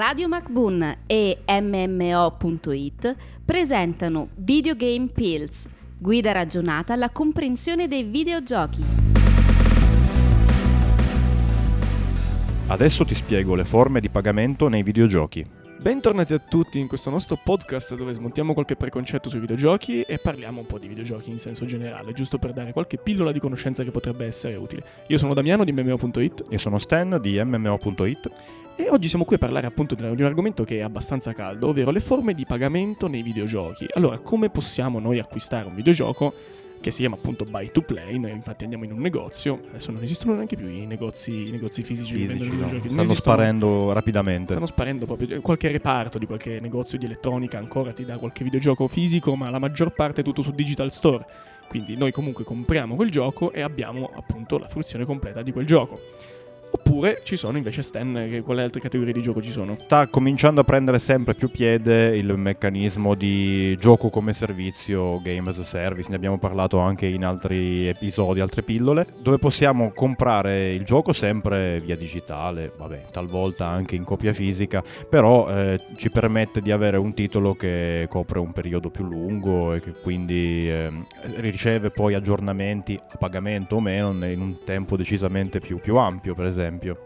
Radio 0.00 0.28
MacBoon 0.28 1.00
e 1.06 1.40
MMO.it 1.46 3.16
presentano 3.44 4.30
Videogame 4.36 5.08
Pills, 5.08 5.68
guida 5.98 6.32
ragionata 6.32 6.94
alla 6.94 7.10
comprensione 7.10 7.86
dei 7.86 8.04
videogiochi. 8.04 8.82
Adesso 12.68 13.04
ti 13.04 13.14
spiego 13.14 13.54
le 13.54 13.66
forme 13.66 14.00
di 14.00 14.08
pagamento 14.08 14.68
nei 14.68 14.82
videogiochi. 14.82 15.59
Bentornati 15.80 16.34
a 16.34 16.38
tutti 16.38 16.78
in 16.78 16.88
questo 16.88 17.08
nostro 17.08 17.40
podcast 17.42 17.96
dove 17.96 18.12
smontiamo 18.12 18.52
qualche 18.52 18.76
preconcetto 18.76 19.30
sui 19.30 19.40
videogiochi 19.40 20.02
e 20.02 20.18
parliamo 20.18 20.60
un 20.60 20.66
po' 20.66 20.78
di 20.78 20.86
videogiochi 20.86 21.30
in 21.30 21.38
senso 21.38 21.64
generale, 21.64 22.12
giusto 22.12 22.36
per 22.36 22.52
dare 22.52 22.74
qualche 22.74 22.98
pillola 22.98 23.32
di 23.32 23.38
conoscenza 23.38 23.82
che 23.82 23.90
potrebbe 23.90 24.26
essere 24.26 24.56
utile. 24.56 24.82
Io 25.06 25.16
sono 25.16 25.32
Damiano 25.32 25.64
di 25.64 25.72
MMO.it. 25.72 26.42
Io 26.50 26.58
sono 26.58 26.76
Stan 26.76 27.18
di 27.22 27.42
MMO.it. 27.42 28.30
E 28.76 28.90
oggi 28.90 29.08
siamo 29.08 29.24
qui 29.24 29.36
a 29.36 29.38
parlare 29.38 29.66
appunto 29.66 29.94
di 29.94 30.02
un 30.02 30.22
argomento 30.22 30.64
che 30.64 30.76
è 30.76 30.80
abbastanza 30.82 31.32
caldo, 31.32 31.68
ovvero 31.68 31.90
le 31.90 32.00
forme 32.00 32.34
di 32.34 32.44
pagamento 32.44 33.08
nei 33.08 33.22
videogiochi. 33.22 33.86
Allora, 33.94 34.18
come 34.18 34.50
possiamo 34.50 34.98
noi 34.98 35.18
acquistare 35.18 35.66
un 35.66 35.74
videogioco 35.74 36.34
che 36.80 36.90
si 36.90 37.00
chiama 37.00 37.16
appunto 37.16 37.44
Buy 37.44 37.70
to 37.70 37.82
Play. 37.82 38.18
Noi 38.18 38.30
infatti 38.30 38.64
andiamo 38.64 38.84
in 38.84 38.92
un 38.92 39.00
negozio, 39.00 39.60
adesso 39.68 39.92
non 39.92 40.02
esistono 40.02 40.34
neanche 40.34 40.56
più 40.56 40.68
i 40.68 40.86
negozi, 40.86 41.48
i 41.48 41.50
negozi 41.50 41.82
fisici, 41.82 42.14
fisici 42.14 42.50
che 42.50 42.56
no. 42.56 42.66
giochi. 42.66 42.90
Stanno 42.90 43.14
sparendo 43.14 43.92
rapidamente. 43.92 44.52
Stanno 44.52 44.66
sparendo 44.66 45.06
proprio. 45.06 45.40
Qualche 45.40 45.70
reparto 45.70 46.18
di 46.18 46.26
qualche 46.26 46.58
negozio 46.60 46.98
di 46.98 47.04
elettronica 47.04 47.58
ancora 47.58 47.92
ti 47.92 48.04
dà 48.04 48.18
qualche 48.18 48.44
videogioco 48.44 48.88
fisico, 48.88 49.36
ma 49.36 49.50
la 49.50 49.58
maggior 49.58 49.92
parte 49.92 50.22
è 50.22 50.24
tutto 50.24 50.42
su 50.42 50.52
Digital 50.52 50.90
Store. 50.90 51.24
Quindi 51.68 51.96
noi 51.96 52.10
comunque 52.10 52.42
compriamo 52.42 52.96
quel 52.96 53.10
gioco 53.10 53.52
e 53.52 53.60
abbiamo 53.60 54.10
appunto 54.12 54.58
la 54.58 54.66
fruizione 54.66 55.04
completa 55.04 55.42
di 55.42 55.52
quel 55.52 55.66
gioco. 55.66 56.00
Oppure 56.90 57.20
ci 57.22 57.36
sono 57.36 57.56
invece 57.56 57.82
Stan, 57.82 58.26
che, 58.28 58.42
quali 58.42 58.62
altre 58.62 58.80
categorie 58.80 59.12
di 59.12 59.22
gioco 59.22 59.40
ci 59.40 59.52
sono? 59.52 59.78
Sta 59.84 60.08
cominciando 60.08 60.62
a 60.62 60.64
prendere 60.64 60.98
sempre 60.98 61.34
più 61.34 61.48
piede 61.48 62.16
il 62.16 62.36
meccanismo 62.36 63.14
di 63.14 63.76
gioco 63.78 64.10
come 64.10 64.32
servizio, 64.32 65.20
game 65.22 65.50
as 65.50 65.58
a 65.58 65.62
service, 65.62 66.10
ne 66.10 66.16
abbiamo 66.16 66.38
parlato 66.38 66.80
anche 66.80 67.06
in 67.06 67.24
altri 67.24 67.86
episodi, 67.86 68.40
altre 68.40 68.62
pillole, 68.62 69.06
dove 69.22 69.38
possiamo 69.38 69.92
comprare 69.94 70.72
il 70.72 70.84
gioco 70.84 71.12
sempre 71.12 71.80
via 71.80 71.96
digitale, 71.96 72.72
vabbè, 72.76 73.06
talvolta 73.12 73.68
anche 73.68 73.94
in 73.94 74.02
copia 74.02 74.32
fisica, 74.32 74.82
però 75.08 75.48
eh, 75.48 75.80
ci 75.96 76.10
permette 76.10 76.60
di 76.60 76.72
avere 76.72 76.96
un 76.96 77.14
titolo 77.14 77.54
che 77.54 78.08
copre 78.10 78.40
un 78.40 78.50
periodo 78.52 78.90
più 78.90 79.04
lungo 79.04 79.74
e 79.74 79.80
che 79.80 79.92
quindi 79.92 80.68
eh, 80.68 80.90
riceve 81.36 81.90
poi 81.90 82.14
aggiornamenti 82.14 82.98
a 83.00 83.16
pagamento 83.16 83.76
o 83.76 83.80
meno 83.80 84.08
in 84.26 84.40
un 84.40 84.64
tempo 84.64 84.96
decisamente 84.96 85.60
più, 85.60 85.78
più 85.78 85.94
ampio, 85.94 86.34
per 86.34 86.46
esempio 86.46 86.78
esempio. 86.80 86.98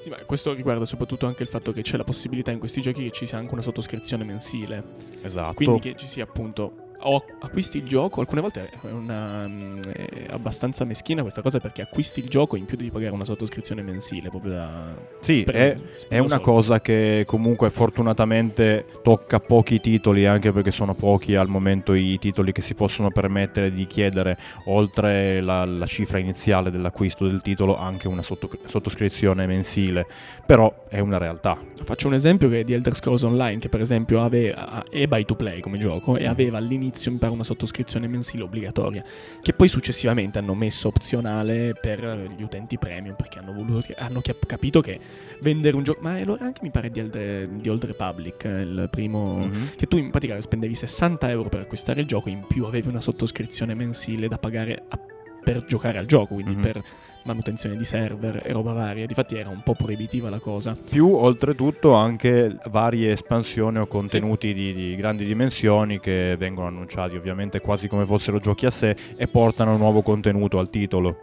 Sì, 0.00 0.08
ma 0.08 0.16
questo 0.24 0.54
riguarda 0.54 0.86
soprattutto 0.86 1.26
anche 1.26 1.42
il 1.42 1.48
fatto 1.48 1.72
che 1.72 1.82
c'è 1.82 1.98
la 1.98 2.04
possibilità 2.04 2.50
in 2.50 2.58
questi 2.58 2.80
giochi 2.80 3.04
che 3.04 3.10
ci 3.10 3.26
sia 3.26 3.36
anche 3.36 3.52
una 3.52 3.62
sottoscrizione 3.62 4.24
mensile. 4.24 4.82
Esatto. 5.22 5.54
Quindi 5.54 5.78
che 5.78 5.94
ci 5.94 6.06
sia 6.06 6.24
appunto 6.24 6.89
o 7.02 7.24
acquisti 7.40 7.78
il 7.78 7.84
gioco, 7.84 8.20
alcune 8.20 8.40
volte 8.40 8.68
è, 8.68 8.90
una, 8.90 9.48
è 9.92 10.26
abbastanza 10.30 10.84
meschina 10.84 11.22
questa 11.22 11.42
cosa 11.42 11.58
perché 11.58 11.82
acquisti 11.82 12.20
il 12.20 12.28
gioco 12.28 12.56
in 12.56 12.64
più 12.64 12.76
devi 12.76 12.90
pagare 12.90 13.14
una 13.14 13.24
sottoscrizione 13.24 13.82
mensile 13.82 14.28
proprio 14.28 14.52
da... 14.52 14.94
Sì, 15.20 15.42
è, 15.44 15.76
è, 16.08 16.18
una 16.18 16.38
cosa 16.38 16.80
che 16.80 17.24
comunque 17.26 17.70
fortunatamente 17.70 18.84
tocca 19.02 19.40
pochi 19.40 19.80
titoli 19.80 20.26
anche 20.26 20.52
perché 20.52 20.70
sono 20.70 20.94
pochi 20.94 21.34
al 21.34 21.48
momento 21.48 21.94
i 21.94 22.18
titoli 22.18 22.52
che 22.52 22.60
si 22.60 22.74
possono 22.74 23.10
permettere 23.10 23.72
di 23.72 23.86
chiedere. 23.86 24.36
Oltre 24.66 25.40
la, 25.40 25.64
la 25.64 25.86
cifra 25.86 26.18
iniziale 26.18 26.70
dell'acquisto 26.70 27.26
del 27.26 27.40
titolo 27.42 27.76
anche 27.76 28.08
una 28.08 28.22
sotto, 28.22 28.50
sottoscrizione 28.66 29.46
mensile, 29.46 30.06
però 30.46 30.86
è 30.88 31.00
una 31.00 31.18
realtà. 31.18 31.58
Faccio 31.82 32.08
un 32.08 32.14
esempio 32.14 32.48
che 32.48 32.60
è 32.60 32.64
di 32.64 32.74
Elder 32.74 32.94
Scrolls 32.94 33.22
Online 33.22 33.58
che 33.58 33.68
per 33.68 33.80
esempio 33.80 34.22
aveva, 34.22 34.84
è 34.90 35.06
buy 35.06 35.24
to 35.24 35.34
play 35.34 35.60
come 35.60 35.78
gioco 35.78 36.16
e 36.16 36.26
aveva 36.26 36.58
all'inizio 36.58 36.89
all'inizio 36.90 37.12
mi 37.12 37.18
pare 37.18 37.32
una 37.32 37.44
sottoscrizione 37.44 38.06
mensile 38.08 38.42
obbligatoria, 38.42 39.04
che 39.40 39.52
poi 39.52 39.68
successivamente 39.68 40.38
hanno 40.38 40.54
messo 40.54 40.88
opzionale 40.88 41.74
per 41.80 42.32
gli 42.36 42.42
utenti 42.42 42.76
premium 42.78 43.14
perché 43.14 43.38
hanno, 43.38 43.52
voluto, 43.52 43.92
hanno 43.96 44.20
capito 44.46 44.80
che 44.80 44.98
vendere 45.40 45.76
un 45.76 45.84
gioco, 45.84 46.00
ma 46.02 46.12
anche 46.12 46.60
mi 46.62 46.70
pare 46.70 46.90
di 46.90 47.00
Old, 47.00 47.44
di 47.44 47.68
Old 47.68 47.84
Republic, 47.84 48.44
il 48.44 48.88
primo, 48.90 49.38
mm-hmm. 49.38 49.66
che 49.76 49.86
tu 49.86 49.96
in 49.96 50.10
pratica 50.10 50.38
spendevi 50.40 50.74
60 50.74 51.30
euro 51.30 51.48
per 51.48 51.60
acquistare 51.60 52.00
il 52.00 52.06
gioco, 52.06 52.28
in 52.28 52.44
più 52.46 52.64
avevi 52.64 52.88
una 52.88 53.00
sottoscrizione 53.00 53.74
mensile 53.74 54.28
da 54.28 54.38
pagare 54.38 54.82
a, 54.88 54.98
per 55.42 55.64
giocare 55.64 55.98
al 55.98 56.06
gioco, 56.06 56.34
quindi 56.34 56.52
mm-hmm. 56.52 56.62
per 56.62 56.82
manutenzione 57.24 57.76
di 57.76 57.84
server 57.84 58.42
e 58.44 58.52
roba 58.52 58.72
varia. 58.72 59.06
Difatti 59.06 59.36
era 59.36 59.50
un 59.50 59.62
po' 59.62 59.74
proibitiva 59.74 60.30
la 60.30 60.38
cosa. 60.38 60.74
Più 60.88 61.12
oltretutto 61.14 61.92
anche 61.92 62.56
varie 62.70 63.12
espansioni 63.12 63.78
o 63.78 63.86
contenuti 63.86 64.48
sì. 64.48 64.54
di, 64.54 64.72
di, 64.72 64.96
grandi 64.96 65.24
dimensioni 65.24 66.00
che 66.00 66.36
vengono 66.38 66.68
annunciati 66.68 67.16
ovviamente 67.16 67.60
quasi 67.60 67.88
come 67.88 68.06
fossero 68.06 68.38
giochi 68.38 68.66
a 68.66 68.70
sé 68.70 68.96
e 69.16 69.26
portano 69.26 69.76
nuovo 69.76 70.02
contenuto 70.02 70.58
al 70.58 70.70
titolo. 70.70 71.18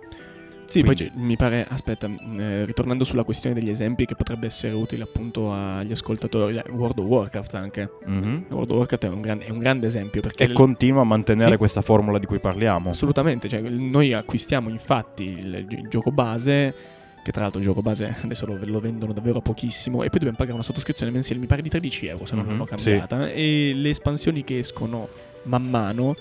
Sì, 0.67 0.83
Quindi. 0.83 1.09
poi 1.13 1.23
mi 1.23 1.35
pare, 1.37 1.65
aspetta, 1.67 2.07
eh, 2.07 2.65
ritornando 2.65 3.03
sulla 3.03 3.23
questione 3.23 3.55
degli 3.57 3.69
esempi 3.69 4.05
che 4.05 4.15
potrebbe 4.15 4.47
essere 4.47 4.73
utile 4.73 5.03
appunto 5.03 5.51
agli 5.51 5.91
ascoltatori, 5.91 6.61
World 6.69 6.99
of 6.99 7.05
Warcraft 7.05 7.53
anche. 7.55 7.89
Mm-hmm. 8.07 8.43
World 8.49 8.71
of 8.71 8.77
Warcraft 8.77 9.05
è 9.05 9.09
un, 9.09 9.21
gran, 9.21 9.39
è 9.41 9.49
un 9.49 9.59
grande 9.59 9.87
esempio 9.87 10.21
perché... 10.21 10.43
E 10.43 10.47
l- 10.49 10.53
continua 10.53 11.01
a 11.01 11.05
mantenere 11.05 11.51
sì. 11.51 11.57
questa 11.57 11.81
formula 11.81 12.19
di 12.19 12.25
cui 12.25 12.39
parliamo. 12.39 12.89
Assolutamente, 12.89 13.47
cioè, 13.47 13.61
noi 13.61 14.13
acquistiamo 14.13 14.69
infatti 14.69 15.23
il, 15.23 15.65
il 15.69 15.87
gioco 15.89 16.11
base 16.11 16.95
che 17.23 17.33
tra 17.33 17.41
l'altro 17.41 17.59
il 17.59 17.65
gioco 17.65 17.81
base 17.81 18.15
adesso 18.23 18.45
lo, 18.45 18.57
lo, 18.61 18.79
vendono 18.79 19.11
davvero 19.11 19.41
pochissimo 19.41 19.97
e 20.03 20.09
poi 20.09 20.19
dobbiamo 20.19 20.37
pagare 20.37 20.53
una 20.55 20.63
sottoscrizione 20.63 21.11
mensile 21.11 21.39
mi 21.39 21.45
pare 21.45 21.61
di 21.61 21.67
13 21.67 22.07
euro 22.07 22.25
se 22.25 22.35
non 22.35 22.45
mm-hmm, 22.45 22.57
l'ho 22.57 22.63
cambiata 22.63 23.25
sì. 23.25 23.33
e 23.33 23.71
le 23.75 23.89
espansioni 23.89 24.45
che 24.45 24.59
escono 24.59 25.09
man 25.43 25.63
mano 25.63 26.15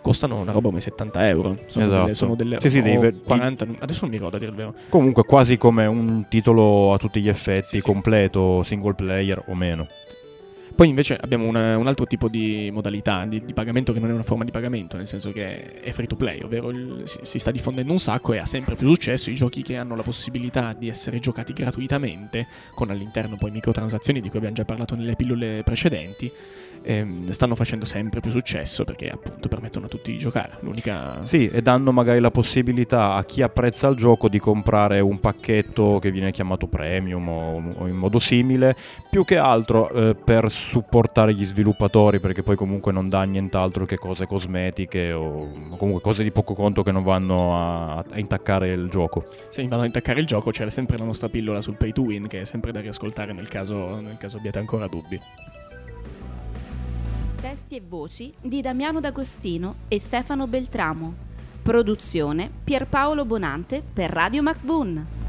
costano 0.00 0.40
una 0.40 0.52
roba 0.52 0.68
come 0.68 0.80
70 0.80 1.28
euro. 1.28 1.58
Sono 1.66 1.84
esatto. 1.84 2.02
delle, 2.02 2.14
sono 2.14 2.34
delle 2.34 2.58
sì, 2.60 2.70
sì, 2.70 2.82
dei, 2.82 3.20
40, 3.24 3.66
adesso 3.78 4.00
non 4.02 4.10
mi 4.10 4.16
ricordo 4.16 4.36
a 4.36 4.38
dire 4.38 4.50
il 4.50 4.56
vero. 4.56 4.74
Comunque 4.88 5.24
quasi 5.24 5.56
come 5.56 5.86
un 5.86 6.26
titolo 6.28 6.92
a 6.92 6.98
tutti 6.98 7.20
gli 7.20 7.28
effetti, 7.28 7.78
sì, 7.78 7.80
completo, 7.80 8.62
single 8.62 8.94
player 8.94 9.42
o 9.46 9.54
meno. 9.54 9.86
Poi 10.80 10.88
invece 10.88 11.18
abbiamo 11.20 11.46
una, 11.46 11.76
un 11.76 11.86
altro 11.88 12.06
tipo 12.06 12.30
di 12.30 12.70
modalità 12.72 13.26
di, 13.26 13.44
di, 13.44 13.52
pagamento 13.52 13.92
che 13.92 14.00
non 14.00 14.08
è 14.08 14.14
una 14.14 14.22
forma 14.22 14.44
di 14.44 14.50
pagamento, 14.50 14.96
nel 14.96 15.06
senso 15.06 15.30
che 15.30 15.78
è 15.78 15.90
free 15.90 16.06
to 16.06 16.16
play, 16.16 16.40
ovvero 16.40 16.70
il, 16.70 17.02
si, 17.04 17.18
si, 17.20 17.38
sta 17.38 17.50
diffondendo 17.50 17.92
un 17.92 17.98
sacco 17.98 18.32
e 18.32 18.38
ha 18.38 18.46
sempre 18.46 18.76
più 18.76 18.88
successo 18.88 19.28
i 19.28 19.34
giochi 19.34 19.60
che 19.60 19.76
hanno 19.76 19.94
la 19.94 20.02
possibilità 20.02 20.72
di 20.72 20.88
essere 20.88 21.18
giocati 21.18 21.52
gratuitamente, 21.52 22.46
con 22.72 22.88
all'interno 22.88 23.36
poi 23.36 23.50
microtransazioni 23.50 24.22
di 24.22 24.30
cui 24.30 24.38
abbiamo 24.38 24.56
già 24.56 24.64
parlato 24.64 24.94
nelle 24.94 25.16
pillole 25.16 25.62
precedenti 25.64 26.32
ehm, 26.82 27.28
stanno 27.30 27.54
facendo 27.54 27.84
sempre 27.84 28.20
più 28.20 28.30
successo 28.30 28.84
perché 28.84 29.08
appunto 29.08 29.48
permettono 29.48 29.86
a 29.86 29.88
tutti 29.88 30.12
di 30.12 30.18
giocare. 30.18 30.56
L'unica... 30.60 31.24
Sì, 31.24 31.48
e 31.48 31.62
danno 31.62 31.92
magari 31.92 32.20
la 32.20 32.30
possibilità 32.30 33.14
a 33.14 33.24
chi 33.24 33.42
apprezza 33.42 33.88
il 33.88 33.96
gioco 33.96 34.28
di 34.28 34.38
comprare 34.38 35.00
un 35.00 35.20
pacchetto 35.20 35.98
che 35.98 36.10
viene 36.10 36.32
chiamato 36.32 36.66
premium 36.66 37.28
o, 37.28 37.74
o 37.76 37.86
in 37.88 37.96
modo 37.96 38.18
simile, 38.18 38.76
più 39.10 39.24
che 39.24 39.36
altro 39.36 39.90
eh, 39.90 40.14
per 40.14 40.50
supportare 40.70 41.34
gli 41.34 41.44
sviluppatori 41.44 42.20
perché 42.20 42.44
poi 42.44 42.54
comunque 42.54 42.92
non 42.92 43.08
dà 43.08 43.24
nient'altro 43.24 43.86
che 43.86 43.96
cose 43.96 44.26
cosmetiche 44.26 45.10
o, 45.10 45.50
comunque 45.76 46.00
cose 46.00 46.22
di 46.22 46.30
poco 46.30 46.54
conto 46.54 46.84
che 46.84 46.92
non 46.92 47.02
vanno 47.02 47.56
a, 47.56 47.96
a 48.08 48.18
intaccare 48.20 48.70
il 48.70 48.88
gioco. 48.88 49.26
Se 49.48 49.66
vanno 49.66 49.82
a 49.82 49.86
intaccare 49.86 50.20
il 50.20 50.26
gioco 50.26 50.52
c'è 50.52 50.70
sempre 50.70 50.96
la 50.96 51.04
nostra 51.04 51.28
pillola 51.28 51.60
sul 51.60 51.74
pay 51.74 51.90
to 51.90 52.02
win 52.02 52.28
che 52.28 52.42
è 52.42 52.44
sempre 52.44 52.70
da 52.70 52.80
riascoltare 52.80 53.32
nel 53.32 53.48
caso, 53.48 54.00
nel 54.00 54.16
caso 54.16 54.36
abbiate 54.36 54.60
ancora 54.60 54.86
dubbi. 54.86 55.20
Testi 57.40 57.74
e 57.74 57.82
voci 57.84 58.32
di 58.40 58.60
Damiano 58.60 59.00
D'Agostino 59.00 59.74
e 59.88 59.98
Stefano 59.98 60.46
Beltramo. 60.46 61.14
Produzione 61.62 62.48
Pierpaolo 62.62 63.24
Bonante 63.24 63.82
per 63.82 64.10
Radio 64.10 64.42
MacBoon. 64.42 65.19